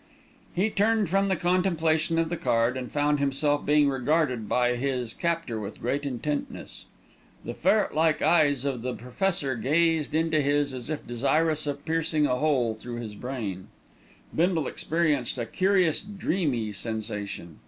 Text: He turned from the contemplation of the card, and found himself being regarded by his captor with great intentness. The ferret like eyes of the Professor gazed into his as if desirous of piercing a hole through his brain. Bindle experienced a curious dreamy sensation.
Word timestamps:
He 0.55 0.71
turned 0.71 1.09
from 1.09 1.27
the 1.27 1.35
contemplation 1.35 2.17
of 2.17 2.29
the 2.29 2.35
card, 2.35 2.75
and 2.75 2.91
found 2.91 3.19
himself 3.19 3.67
being 3.67 3.87
regarded 3.87 4.49
by 4.49 4.75
his 4.75 5.13
captor 5.13 5.59
with 5.59 5.79
great 5.79 6.05
intentness. 6.07 6.85
The 7.45 7.53
ferret 7.53 7.93
like 7.93 8.19
eyes 8.19 8.65
of 8.65 8.81
the 8.81 8.95
Professor 8.95 9.55
gazed 9.55 10.15
into 10.15 10.41
his 10.41 10.73
as 10.73 10.89
if 10.89 11.05
desirous 11.05 11.67
of 11.67 11.85
piercing 11.85 12.25
a 12.25 12.37
hole 12.37 12.73
through 12.73 12.95
his 12.95 13.13
brain. 13.13 13.67
Bindle 14.35 14.65
experienced 14.65 15.37
a 15.37 15.45
curious 15.45 16.01
dreamy 16.01 16.71
sensation. 16.73 17.59